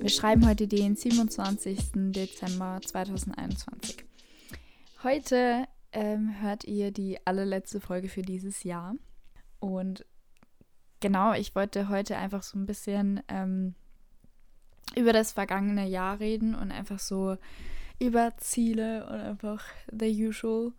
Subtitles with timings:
[0.00, 1.78] Wir schreiben heute den 27.
[2.12, 4.04] Dezember 2021.
[5.02, 8.94] Heute ähm, hört ihr die allerletzte Folge für dieses Jahr.
[9.58, 10.06] Und
[11.00, 13.74] genau, ich wollte heute einfach so ein bisschen ähm,
[14.96, 17.36] über das vergangene Jahr reden und einfach so
[17.98, 20.72] über Ziele und einfach the usual.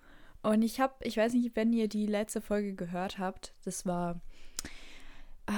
[0.43, 4.21] Und ich habe, ich weiß nicht, wenn ihr die letzte Folge gehört habt, das war,
[5.47, 5.51] äh,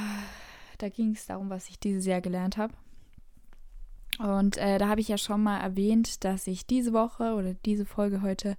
[0.78, 2.74] da ging es darum, was ich dieses Jahr gelernt habe.
[4.20, 7.86] Und äh, da habe ich ja schon mal erwähnt, dass ich diese Woche oder diese
[7.86, 8.58] Folge heute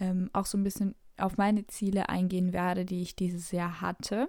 [0.00, 4.28] ähm, auch so ein bisschen auf meine Ziele eingehen werde, die ich dieses Jahr hatte.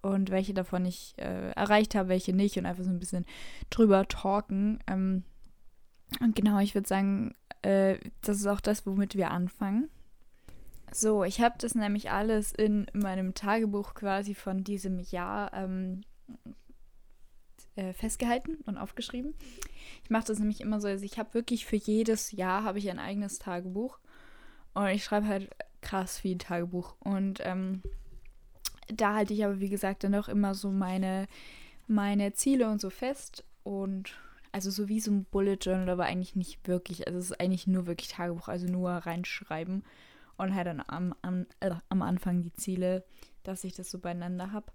[0.00, 2.56] Und welche davon ich äh, erreicht habe, welche nicht.
[2.56, 3.26] Und einfach so ein bisschen
[3.70, 4.78] drüber talken.
[4.86, 5.24] Ähm,
[6.20, 9.90] und genau, ich würde sagen, äh, das ist auch das, womit wir anfangen.
[10.98, 16.04] So, ich habe das nämlich alles in meinem Tagebuch quasi von diesem Jahr ähm,
[17.74, 19.34] äh, festgehalten und aufgeschrieben.
[20.04, 22.88] Ich mache das nämlich immer so, also ich habe wirklich für jedes Jahr habe ich
[22.88, 23.98] ein eigenes Tagebuch
[24.72, 25.50] und ich schreibe halt
[25.82, 27.82] krass viel Tagebuch und ähm,
[28.86, 31.26] da halte ich aber wie gesagt dann auch immer so meine
[31.86, 34.16] meine Ziele und so fest und
[34.50, 37.06] also so wie so ein Bullet Journal, aber eigentlich nicht wirklich.
[37.06, 39.84] Also es ist eigentlich nur wirklich Tagebuch, also nur reinschreiben
[40.38, 43.04] und halt dann am, am, äh, am Anfang die Ziele,
[43.42, 44.72] dass ich das so beieinander habe.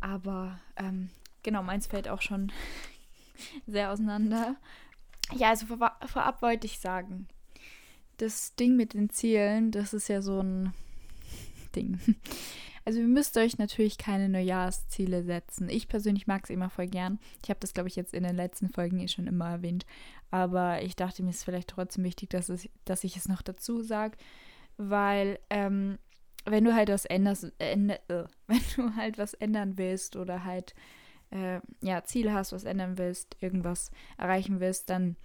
[0.00, 1.10] Aber ähm,
[1.42, 2.52] genau, meins fällt auch schon
[3.66, 4.56] sehr auseinander.
[5.34, 7.28] Ja, also vor, vorab wollte ich sagen,
[8.18, 10.72] das Ding mit den Zielen, das ist ja so ein
[11.74, 11.98] Ding.
[12.84, 15.68] Also ihr müsst euch natürlich keine Neujahrsziele setzen.
[15.68, 17.20] Ich persönlich mag es immer voll gern.
[17.42, 19.86] Ich habe das, glaube ich, jetzt in den letzten Folgen eh schon immer erwähnt.
[20.30, 23.42] Aber ich dachte mir, es ist vielleicht trotzdem wichtig, dass, es, dass ich es noch
[23.42, 24.16] dazu sage.
[24.76, 25.98] Weil ähm,
[26.44, 27.76] wenn du halt was änderst, äh,
[28.46, 30.74] wenn du halt was ändern willst oder halt
[31.30, 35.16] äh, ja, Ziele hast, was ändern willst, irgendwas erreichen willst, dann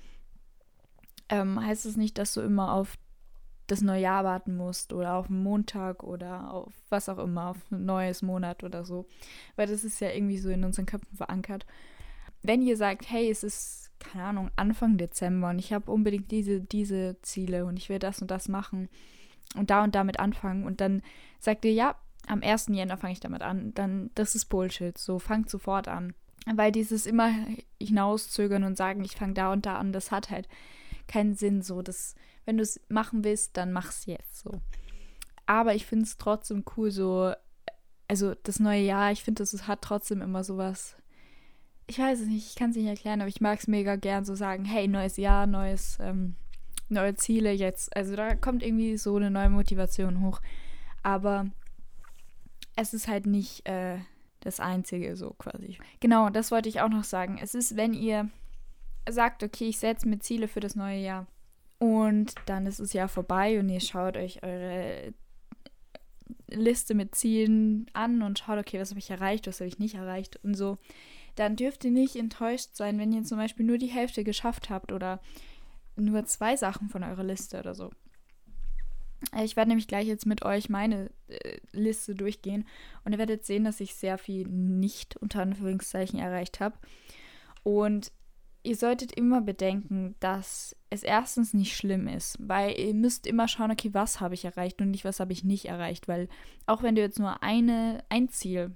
[1.29, 2.97] ähm, heißt es das nicht, dass du immer auf
[3.67, 7.57] das neue Jahr warten musst oder auf einen Montag oder auf was auch immer, auf
[7.69, 9.05] ein neues Monat oder so.
[9.57, 11.65] Weil das ist ja irgendwie so in unseren Köpfen verankert.
[12.43, 16.61] Wenn ihr sagt, hey, es ist, keine Ahnung, Anfang Dezember und ich habe unbedingt diese,
[16.61, 18.87] diese Ziele und ich will das und das machen
[19.55, 21.01] und da und damit anfangen und dann
[21.39, 21.95] sagt ihr, ja,
[22.27, 22.67] am 1.
[22.69, 24.97] Jänner fange ich damit an, dann das ist Bullshit.
[24.97, 26.13] So, fangt sofort an.
[26.45, 27.33] Weil dieses immer
[27.81, 30.47] hinauszögern und sagen, ich fange da und da an, das hat halt
[31.07, 31.61] keinen Sinn.
[31.61, 32.15] So, das,
[32.45, 34.61] wenn du es machen willst, dann mach's jetzt so.
[35.45, 37.33] Aber ich finde es trotzdem cool, so,
[38.07, 40.95] also das neue Jahr, ich finde, es hat trotzdem immer sowas.
[41.87, 44.25] Ich weiß es nicht, ich kann es nicht erklären, aber ich mag es mega gern
[44.25, 46.35] so sagen, hey, neues Jahr, neues, ähm,
[46.89, 47.95] neue Ziele jetzt.
[47.95, 50.41] Also da kommt irgendwie so eine neue Motivation hoch.
[51.03, 51.49] Aber
[52.75, 53.97] es ist halt nicht äh,
[54.41, 55.77] das Einzige so quasi.
[55.99, 57.39] Genau, das wollte ich auch noch sagen.
[57.41, 58.29] Es ist, wenn ihr
[59.09, 61.27] sagt, okay, ich setze mir Ziele für das neue Jahr
[61.79, 65.13] und dann ist das Jahr vorbei und ihr schaut euch eure
[66.49, 69.95] Liste mit Zielen an und schaut, okay, was habe ich erreicht, was habe ich nicht
[69.95, 70.77] erreicht und so,
[71.35, 74.91] dann dürft ihr nicht enttäuscht sein, wenn ihr zum Beispiel nur die Hälfte geschafft habt
[74.91, 75.19] oder
[75.97, 77.91] nur zwei Sachen von eurer Liste oder so.
[79.33, 82.65] Äh, ich werde nämlich gleich jetzt mit euch meine äh, Liste durchgehen
[83.03, 86.77] und ihr werdet sehen, dass ich sehr viel nicht unter Anführungszeichen erreicht habe.
[87.63, 88.11] Und
[88.63, 93.71] ihr solltet immer bedenken, dass es erstens nicht schlimm ist, weil ihr müsst immer schauen,
[93.71, 96.27] okay, was habe ich erreicht und nicht, was habe ich nicht erreicht, weil
[96.65, 98.71] auch wenn du jetzt nur eine, ein Ziel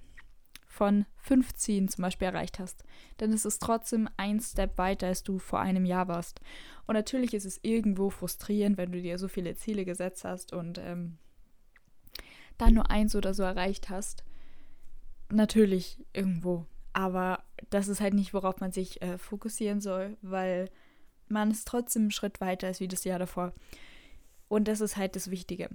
[0.72, 2.86] von 15 zum Beispiel erreicht hast,
[3.20, 6.40] ist es trotzdem ein Step weiter, als du vor einem Jahr warst.
[6.88, 10.78] Und natürlich ist es irgendwo frustrierend, wenn du dir so viele Ziele gesetzt hast und
[10.78, 11.18] ähm,
[12.58, 14.24] dann nur eins oder so erreicht hast.
[15.30, 16.66] Natürlich irgendwo.
[16.94, 20.70] Aber das ist halt nicht, worauf man sich äh, fokussieren soll, weil
[21.28, 23.54] man ist trotzdem einen Schritt weiter als wie das Jahr davor.
[24.48, 25.70] Und das ist halt das Wichtige.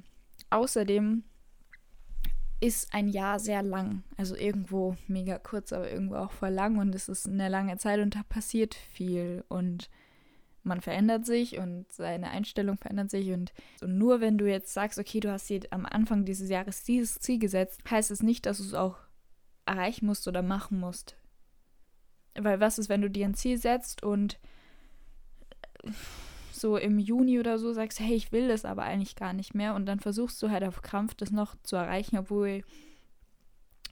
[0.49, 1.23] Außerdem
[2.61, 4.03] ist ein Jahr sehr lang.
[4.17, 6.79] Also irgendwo mega kurz, aber irgendwo auch voll lang.
[6.79, 9.45] Und es ist eine lange Zeit und da passiert viel.
[9.49, 9.91] Und
[10.63, 13.31] man verändert sich und seine Einstellung verändert sich.
[13.31, 16.85] Und, und nur wenn du jetzt sagst, okay, du hast dir am Anfang dieses Jahres
[16.85, 18.97] dieses Ziel gesetzt, heißt es nicht, dass du es auch
[19.67, 21.17] erreichen musst oder machen musst.
[22.39, 24.39] Weil was ist, wenn du dir ein Ziel setzt und
[26.67, 29.77] so im Juni oder so sagst, hey, ich will das aber eigentlich gar nicht mehr
[29.77, 32.65] und dann versuchst du halt auf Krampf das noch zu erreichen, obwohl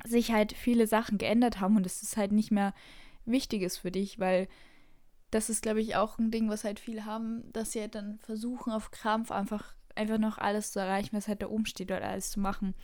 [0.05, 2.75] sich halt viele Sachen geändert haben und es ist halt nicht mehr
[3.27, 4.49] Wichtiges für dich, weil
[5.31, 8.19] das ist, glaube ich, auch ein Ding, was halt viele haben, dass sie halt dann
[8.19, 12.03] versuchen, auf Krampf einfach, einfach noch alles zu erreichen, was halt da oben steht oder
[12.03, 12.75] alles zu machen.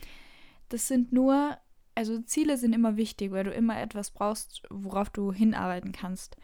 [0.69, 1.57] Das sind nur,
[1.95, 6.37] also Ziele sind immer wichtig, weil du immer etwas brauchst, worauf du hinarbeiten kannst.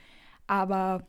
[0.47, 1.07] Aber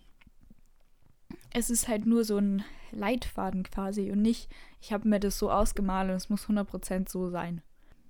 [1.50, 4.49] es ist halt nur so ein Leitfaden quasi und nicht,
[4.81, 7.62] ich habe mir das so ausgemalt und es muss 100% so sein.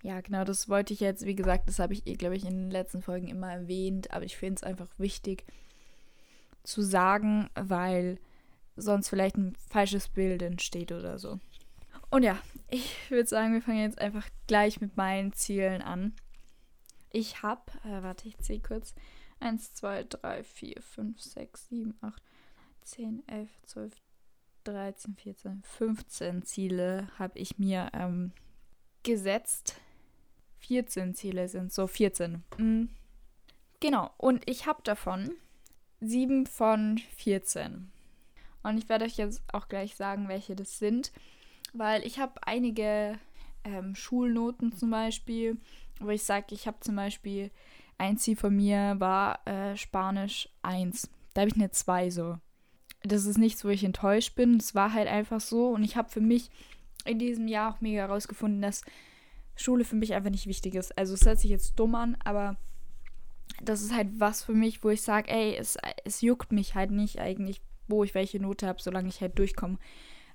[0.02, 2.70] Ja, genau, das wollte ich jetzt, wie gesagt, das habe ich, glaube ich, in den
[2.70, 5.44] letzten Folgen immer erwähnt, aber ich finde es einfach wichtig
[6.62, 8.18] zu sagen, weil
[8.76, 11.40] sonst vielleicht ein falsches Bild entsteht oder so.
[12.10, 12.38] Und ja,
[12.68, 16.14] ich würde sagen, wir fangen jetzt einfach gleich mit meinen Zielen an.
[17.10, 18.94] Ich habe, äh, warte, ich zähle kurz.
[19.40, 22.22] 1, 2, 3, 4, 5, 6, 7, 8,
[22.88, 23.94] 10, 11, 12,
[24.64, 28.32] 13, 14, 15 Ziele habe ich mir ähm,
[29.02, 29.80] gesetzt.
[30.60, 32.42] 14 Ziele sind so 14.
[32.56, 32.88] Mhm.
[33.80, 35.30] Genau, und ich habe davon
[36.00, 37.92] 7 von 14.
[38.62, 41.12] Und ich werde euch jetzt auch gleich sagen, welche das sind,
[41.72, 43.18] weil ich habe einige
[43.64, 45.58] ähm, Schulnoten zum Beispiel,
[46.00, 47.50] wo ich sage, ich habe zum Beispiel
[47.98, 51.10] ein Ziel von mir war äh, Spanisch 1.
[51.34, 52.38] Da habe ich eine 2 so.
[53.02, 54.56] Das ist nichts, wo ich enttäuscht bin.
[54.56, 55.68] Es war halt einfach so.
[55.68, 56.50] Und ich habe für mich
[57.04, 58.82] in diesem Jahr auch mega herausgefunden, dass
[59.56, 60.96] Schule für mich einfach nicht wichtig ist.
[60.96, 62.56] Also es hört sich jetzt dumm an, aber
[63.62, 66.90] das ist halt was für mich, wo ich sage, ey, es, es juckt mich halt
[66.90, 69.78] nicht eigentlich, wo ich welche Note habe, solange ich halt durchkomme.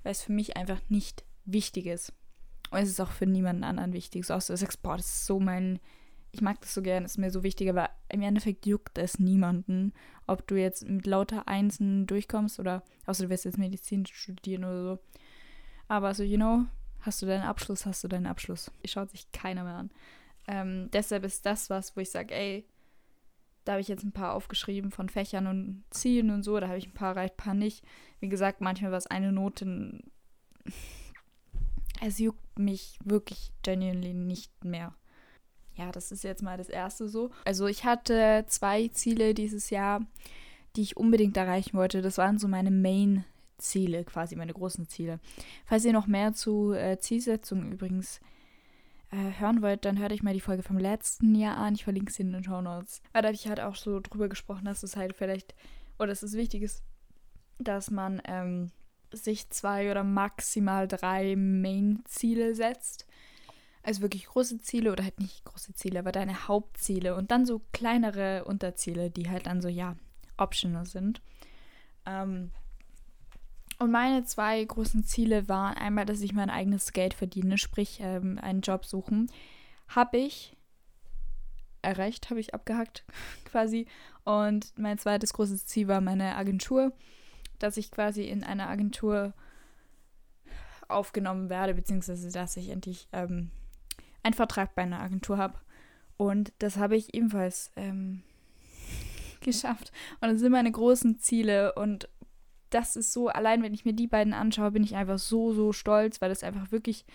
[0.04, 2.14] Weil es für mich einfach nicht wichtig ist.
[2.72, 4.26] Und es ist auch für niemanden anderen wichtig.
[4.26, 5.80] So, sagst, boah, das ist so mein
[6.34, 9.94] ich mag das so gern, ist mir so wichtig, aber im Endeffekt juckt es niemanden,
[10.26, 14.84] ob du jetzt mit lauter Einsen durchkommst oder, außer du wirst jetzt Medizin studieren oder
[14.84, 15.00] so.
[15.88, 16.66] Aber so, you know,
[17.02, 18.72] hast du deinen Abschluss, hast du deinen Abschluss.
[18.84, 19.92] Schaut sich keiner mehr an.
[20.48, 22.66] Ähm, deshalb ist das was, wo ich sage, ey,
[23.64, 26.80] da habe ich jetzt ein paar aufgeschrieben von Fächern und Zielen und so, da habe
[26.80, 27.86] ich ein paar erreicht, ein paar nicht.
[28.20, 30.02] Wie gesagt, manchmal war es eine Note.
[32.02, 34.96] Es juckt mich wirklich genuinely nicht mehr
[35.76, 37.32] ja, das ist jetzt mal das erste so.
[37.46, 40.02] Also ich hatte zwei Ziele dieses Jahr,
[40.76, 42.02] die ich unbedingt erreichen wollte.
[42.02, 45.20] Das waren so meine Main-Ziele, quasi meine großen Ziele.
[45.66, 48.20] Falls ihr noch mehr zu äh, Zielsetzungen übrigens
[49.12, 51.76] äh, hören wollt, dann hört euch mal die Folge vom letzten Jahr an.
[51.76, 53.02] Ich verlinke sie in den Show Notes.
[53.12, 55.56] Weil da habe ich halt auch so drüber gesprochen, dass es halt vielleicht,
[55.98, 56.84] oder es wichtig ist,
[57.60, 58.72] dass man ähm,
[59.12, 63.08] sich zwei oder maximal drei Main-Ziele setzt
[63.84, 67.62] also wirklich große Ziele oder halt nicht große Ziele, aber deine Hauptziele und dann so
[67.74, 69.96] kleinere Unterziele, die halt dann so, ja,
[70.38, 71.22] optional sind.
[72.06, 72.52] Ähm,
[73.80, 78.40] und meine zwei großen Ziele waren einmal, dass ich mein eigenes Geld verdiene, sprich ähm,
[78.42, 79.30] einen Job suchen.
[79.90, 80.56] Habe ich
[81.82, 83.04] erreicht, habe ich abgehackt
[83.46, 83.88] quasi.
[84.24, 86.94] Und mein zweites großes Ziel war meine Agentur,
[87.60, 89.34] dass ich quasi in einer Agentur
[90.88, 93.52] aufgenommen werde, beziehungsweise dass ich endlich ähm,
[94.24, 95.60] einen Vertrag bei einer Agentur habe.
[96.18, 98.24] Und das habe ich ebenfalls ähm,
[99.42, 99.92] geschafft.
[100.22, 101.74] Und das sind meine großen Ziele.
[101.74, 102.10] Und
[102.70, 105.74] das ist so, allein wenn ich mir die beiden anschaue, bin ich einfach so, so
[105.74, 107.06] stolz, weil das einfach wirklich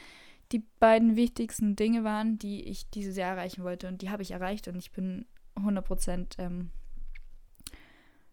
[0.52, 3.88] die beiden wichtigsten Dinge waren, die ich dieses Jahr erreichen wollte.
[3.88, 5.26] Und die habe ich erreicht und ich bin
[5.56, 6.70] 100% ähm,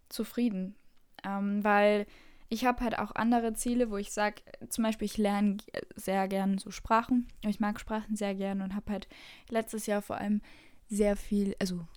[0.09, 0.75] zufrieden.
[1.23, 2.05] Ähm, weil
[2.49, 5.57] ich habe halt auch andere Ziele, wo ich sage, zum Beispiel, ich lerne
[5.95, 7.27] sehr gern so Sprachen.
[7.41, 9.07] Ich mag Sprachen sehr gern und habe halt
[9.49, 10.41] letztes Jahr vor allem
[10.87, 11.87] sehr viel, also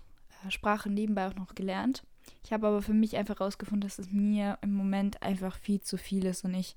[0.46, 2.04] äh, Sprachen nebenbei auch noch gelernt.
[2.44, 5.96] Ich habe aber für mich einfach herausgefunden, dass es mir im Moment einfach viel zu
[5.96, 6.76] viel ist und ich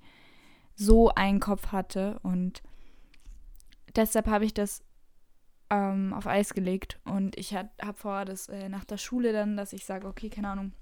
[0.76, 2.20] so einen Kopf hatte.
[2.24, 2.62] Und
[3.96, 4.84] deshalb habe ich das
[5.70, 7.00] ähm, auf Eis gelegt.
[7.06, 10.50] Und ich habe vor, dass äh, nach der Schule dann, dass ich sage, okay, keine
[10.50, 10.74] Ahnung,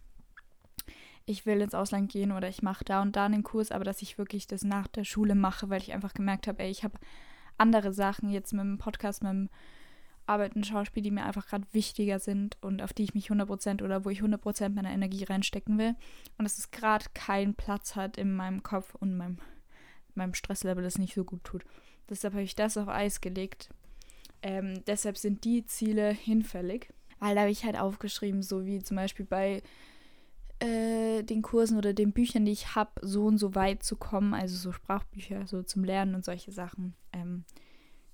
[1.29, 4.01] ich will ins Ausland gehen oder ich mache da und da einen Kurs, aber dass
[4.01, 6.97] ich wirklich das nach der Schule mache, weil ich einfach gemerkt habe, ey, ich habe
[7.57, 9.49] andere Sachen jetzt mit dem Podcast, mit dem
[10.25, 14.05] Arbeiten, Schauspiel, die mir einfach gerade wichtiger sind und auf die ich mich 100% oder
[14.05, 15.95] wo ich 100% meiner Energie reinstecken will.
[16.37, 19.37] Und dass es gerade keinen Platz hat in meinem Kopf und meinem,
[20.15, 21.63] meinem Stresslevel, das nicht so gut tut.
[22.09, 23.69] Deshalb habe ich das auf Eis gelegt.
[24.41, 26.91] Ähm, deshalb sind die Ziele hinfällig.
[27.19, 29.61] Weil da habe ich halt aufgeschrieben, so wie zum Beispiel bei
[30.59, 34.33] äh, den Kursen oder den Büchern, die ich habe, so und so weit zu kommen,
[34.33, 36.95] also so Sprachbücher, so zum Lernen und solche Sachen.
[37.13, 37.45] Ähm,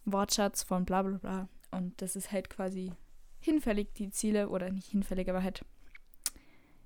[0.05, 1.49] Wortschatz von bla bla bla.
[1.71, 2.93] Und das ist halt quasi
[3.39, 5.65] hinfällig, die Ziele, oder nicht hinfällig, aber halt,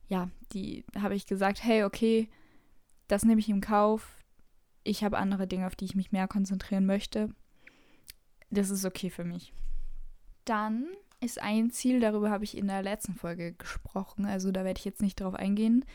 [0.08, 2.30] ja, die habe ich gesagt, hey, okay,
[3.08, 4.18] das nehme ich im Kauf.
[4.84, 7.30] Ich habe andere Dinge, auf die ich mich mehr konzentrieren möchte.
[8.50, 9.54] Das ist okay für mich.
[10.46, 10.88] Dann
[11.22, 14.86] ist ein Ziel, darüber habe ich in der letzten Folge gesprochen, also da werde ich
[14.86, 15.86] jetzt nicht drauf eingehen.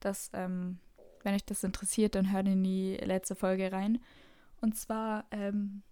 [0.00, 0.78] Dass, ähm,
[1.22, 3.98] wenn euch das interessiert, dann hört in die letzte Folge rein.
[4.60, 5.82] Und zwar ähm,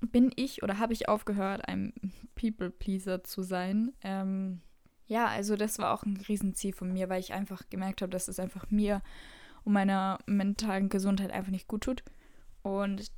[0.00, 1.92] bin ich oder habe ich aufgehört, ein
[2.34, 3.92] People-Pleaser zu sein.
[4.02, 4.60] Ähm,
[5.06, 8.28] ja, also das war auch ein Riesenziel von mir, weil ich einfach gemerkt habe, dass
[8.28, 9.02] es einfach mir
[9.64, 12.02] und meiner mentalen Gesundheit einfach nicht gut tut.
[12.62, 13.10] Und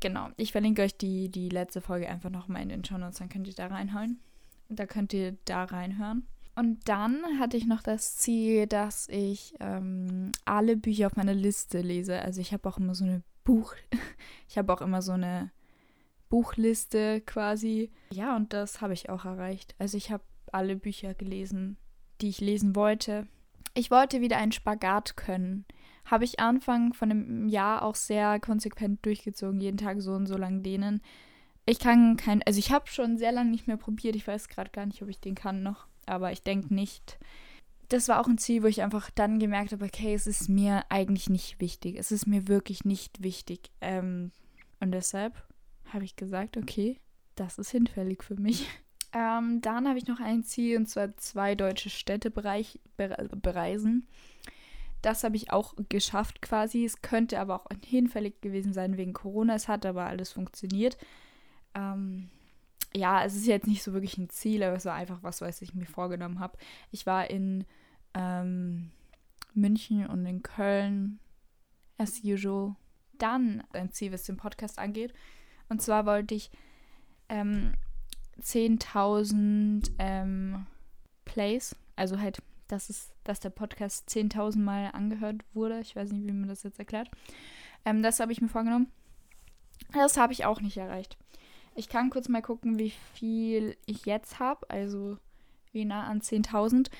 [0.00, 3.28] genau, ich verlinke euch die, die letzte Folge einfach nochmal in den Show Notes, dann
[3.28, 4.20] könnt ihr da reinhauen.
[4.68, 6.26] Da könnt ihr da reinhören.
[6.54, 11.80] Und dann hatte ich noch das Ziel, dass ich ähm, alle Bücher auf meiner Liste
[11.80, 12.20] lese.
[12.20, 13.74] Also ich habe auch immer so eine Buch,
[14.48, 15.52] ich habe auch immer so eine
[16.28, 17.90] Buchliste quasi.
[18.10, 19.74] Ja, und das habe ich auch erreicht.
[19.78, 21.76] Also ich habe alle Bücher gelesen,
[22.20, 23.26] die ich lesen wollte.
[23.74, 25.64] Ich wollte wieder einen Spagat können.
[26.10, 30.36] Habe ich Anfang von dem Jahr auch sehr konsequent durchgezogen, jeden Tag so und so
[30.36, 31.02] lang dehnen.
[31.66, 34.16] Ich kann kein, also ich habe schon sehr lange nicht mehr probiert.
[34.16, 37.18] Ich weiß gerade gar nicht, ob ich den kann noch, aber ich denke nicht.
[37.90, 40.84] Das war auch ein Ziel, wo ich einfach dann gemerkt habe, okay, es ist mir
[40.88, 41.96] eigentlich nicht wichtig.
[41.98, 43.70] Es ist mir wirklich nicht wichtig.
[43.82, 44.32] Ähm,
[44.80, 45.34] und deshalb
[45.92, 46.98] habe ich gesagt, okay,
[47.34, 48.66] das ist hinfällig für mich.
[49.14, 54.06] Ähm, dann habe ich noch ein Ziel, und zwar zwei deutsche Städte bereich, bereisen.
[55.02, 56.84] Das habe ich auch geschafft quasi.
[56.84, 59.54] Es könnte aber auch hinfällig gewesen sein wegen Corona.
[59.54, 60.98] Es hat aber alles funktioniert.
[61.74, 62.30] Ähm,
[62.94, 65.62] ja, es ist jetzt nicht so wirklich ein Ziel, aber es war einfach was, was
[65.62, 66.58] ich mir vorgenommen habe.
[66.90, 67.64] Ich war in
[68.14, 68.90] ähm,
[69.54, 71.20] München und in Köln,
[71.98, 72.74] as usual.
[73.18, 75.12] Dann ein Ziel, was den Podcast angeht.
[75.68, 76.50] Und zwar wollte ich
[77.28, 77.74] ähm,
[78.40, 80.66] 10.000 ähm,
[81.24, 81.76] Plays.
[81.96, 82.38] Also halt,
[82.68, 85.80] dass, es, dass der Podcast 10.000 Mal angehört wurde.
[85.80, 87.10] Ich weiß nicht, wie man das jetzt erklärt.
[87.84, 88.90] Ähm, das habe ich mir vorgenommen.
[89.92, 91.16] Das habe ich auch nicht erreicht.
[91.74, 94.68] Ich kann kurz mal gucken, wie viel ich jetzt habe.
[94.68, 95.18] Also
[95.72, 96.90] wie nah an 10.000.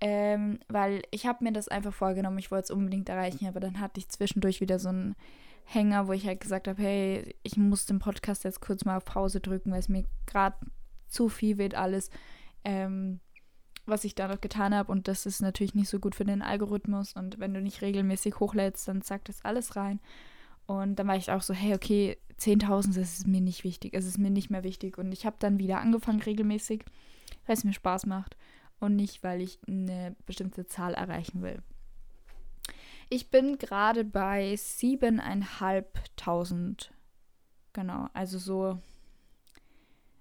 [0.00, 2.38] Ähm, weil ich habe mir das einfach vorgenommen.
[2.38, 3.46] Ich wollte es unbedingt erreichen.
[3.46, 5.14] Aber dann hatte ich zwischendurch wieder so ein
[5.64, 9.04] Hänger, wo ich halt gesagt habe, hey, ich muss den Podcast jetzt kurz mal auf
[9.04, 10.56] Pause drücken, weil es mir gerade
[11.08, 12.10] zu viel wird alles,
[12.64, 13.20] ähm,
[13.86, 14.90] was ich da noch getan habe.
[14.90, 17.14] Und das ist natürlich nicht so gut für den Algorithmus.
[17.14, 20.00] Und wenn du nicht regelmäßig hochlädst, dann zackt das alles rein.
[20.66, 23.94] Und dann war ich auch so, hey, okay, 10.000 ist mir nicht wichtig.
[23.94, 24.98] Es ist mir nicht mehr wichtig.
[24.98, 26.84] Und ich habe dann wieder angefangen regelmäßig,
[27.46, 28.36] weil es mir Spaß macht.
[28.80, 31.62] Und nicht, weil ich eine bestimmte Zahl erreichen will.
[33.10, 36.88] Ich bin gerade bei 7.500.
[37.72, 38.80] Genau, also so.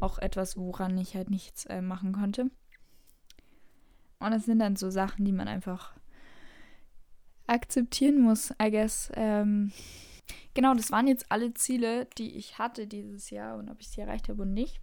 [0.00, 2.50] auch etwas, woran ich halt nichts äh, machen konnte.
[4.20, 5.94] Und das sind dann so Sachen, die man einfach
[7.46, 9.10] akzeptieren muss, I guess.
[9.14, 9.72] Ähm,
[10.54, 14.00] genau, das waren jetzt alle Ziele, die ich hatte dieses Jahr und ob ich sie
[14.00, 14.80] erreicht habe und nicht.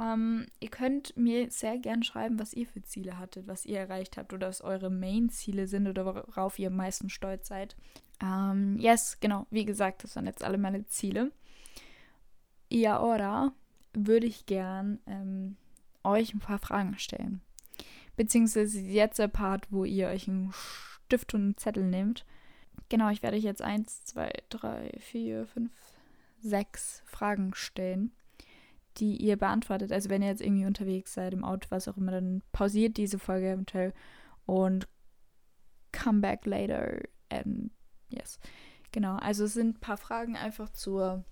[0.00, 4.16] Ähm, ihr könnt mir sehr gern schreiben, was ihr für Ziele hattet, was ihr erreicht
[4.16, 7.76] habt oder was eure Main-Ziele sind oder worauf ihr am meisten stolz seid.
[8.22, 11.32] Ähm, yes, genau, wie gesagt, das waren jetzt alle meine Ziele.
[12.70, 13.52] Ja, oder
[13.92, 15.56] würde ich gern ähm,
[16.04, 17.40] euch ein paar Fragen stellen.
[18.16, 22.24] Beziehungsweise jetzt der Part, wo ihr euch einen Stift und einen Zettel nehmt.
[22.90, 25.72] Genau, ich werde euch jetzt eins, zwei, drei, vier, fünf,
[26.42, 28.12] sechs Fragen stellen,
[28.96, 29.92] die ihr beantwortet.
[29.92, 33.18] Also wenn ihr jetzt irgendwie unterwegs seid, im Auto, was auch immer, dann pausiert diese
[33.18, 33.94] Folge eventuell
[34.44, 34.88] und
[35.92, 37.00] come back later.
[37.28, 37.70] And
[38.08, 38.40] yes.
[38.90, 41.24] Genau, also es sind ein paar Fragen einfach zur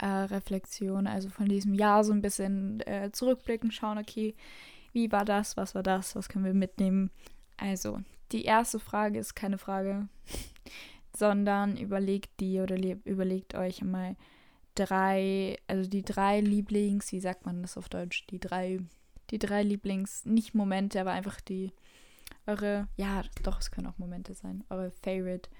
[0.00, 4.34] äh, Reflexion, also von diesem Jahr so ein bisschen äh, zurückblicken, schauen, okay,
[4.92, 5.58] wie war das?
[5.58, 6.16] Was war das?
[6.16, 7.10] Was können wir mitnehmen?
[7.58, 8.00] Also,
[8.32, 10.08] die erste Frage ist keine Frage,
[11.16, 14.16] sondern überlegt die oder überlegt euch mal
[14.74, 18.26] drei, also die drei Lieblings, wie sagt man das auf Deutsch?
[18.28, 18.80] Die drei,
[19.30, 21.72] die drei Lieblings, nicht Momente, aber einfach die,
[22.46, 25.50] eure, ja, doch, es können auch Momente sein, eure Favorite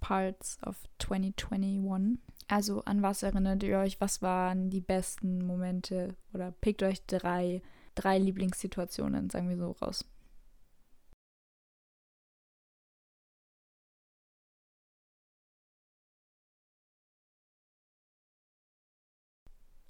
[0.00, 2.18] Parts of 2021.
[2.48, 4.00] Also an was erinnert ihr euch?
[4.00, 6.16] Was waren die besten Momente?
[6.32, 7.62] Oder pickt euch drei,
[7.94, 10.04] drei Lieblingssituationen, sagen wir so, raus.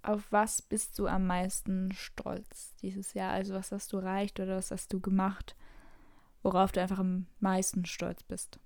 [0.03, 3.33] Auf was bist du am meisten stolz dieses Jahr?
[3.33, 5.55] Also was hast du erreicht oder was hast du gemacht,
[6.43, 8.59] worauf du einfach am meisten stolz bist?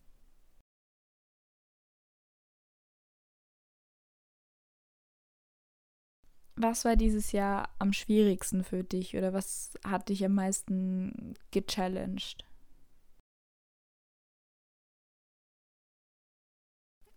[6.57, 12.47] Was war dieses Jahr am schwierigsten für dich oder was hat dich am meisten gechallenged?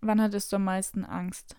[0.01, 1.55] Wann hattest du am meisten Angst?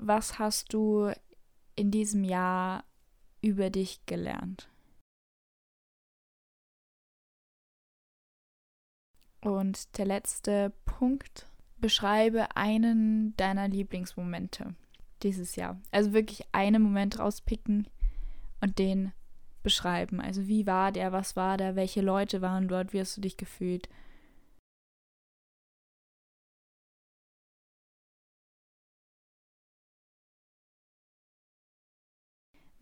[0.00, 1.12] Was hast du
[1.74, 2.84] in diesem Jahr
[3.40, 4.68] über dich gelernt?
[9.40, 11.46] Und der letzte Punkt
[11.78, 14.74] beschreibe einen deiner Lieblingsmomente
[15.22, 15.80] dieses Jahr.
[15.90, 17.86] Also wirklich einen Moment rauspicken
[18.60, 19.12] und den
[19.62, 20.20] beschreiben.
[20.20, 23.36] Also wie war der, was war da, welche Leute waren dort, wie hast du dich
[23.36, 23.88] gefühlt?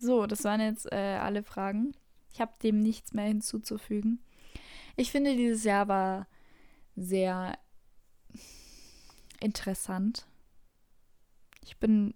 [0.05, 1.95] So, das waren jetzt äh, alle Fragen.
[2.31, 4.19] Ich habe dem nichts mehr hinzuzufügen.
[4.95, 6.27] Ich finde, dieses Jahr war
[6.95, 7.57] sehr
[9.39, 10.27] interessant.
[11.63, 12.13] Ich bin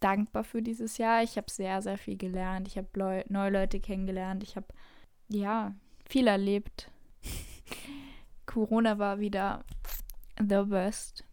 [0.00, 1.22] dankbar für dieses Jahr.
[1.22, 2.68] Ich habe sehr, sehr viel gelernt.
[2.68, 4.42] Ich habe Leu neue Leute kennengelernt.
[4.42, 4.66] Ich habe,
[5.28, 5.74] ja,
[6.06, 6.90] viel erlebt.
[8.46, 9.64] Corona war wieder
[10.38, 11.24] the best.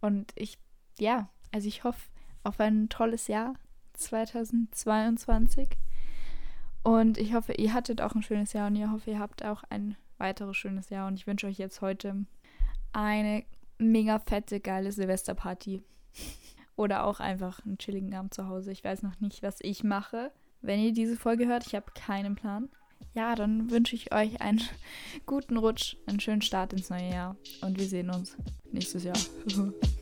[0.00, 0.58] Und ich,
[0.98, 2.08] ja, also ich hoffe
[2.44, 3.54] auf ein tolles Jahr
[3.98, 5.68] 2022.
[6.82, 9.64] Und ich hoffe, ihr hattet auch ein schönes Jahr und ich hoffe, ihr habt auch
[9.68, 11.06] ein weiteres schönes Jahr.
[11.06, 12.24] Und ich wünsche euch jetzt heute
[12.92, 13.44] eine
[13.78, 15.82] mega fette, geile Silvesterparty.
[16.76, 18.70] Oder auch einfach einen chilligen Abend zu Hause.
[18.70, 20.30] Ich weiß noch nicht, was ich mache.
[20.60, 22.68] Wenn ihr diese Folge hört, ich habe keinen Plan.
[23.14, 24.62] Ja, dann wünsche ich euch einen
[25.26, 27.36] guten Rutsch, einen schönen Start ins neue Jahr.
[27.62, 28.36] Und wir sehen uns
[28.70, 29.18] nächstes Jahr.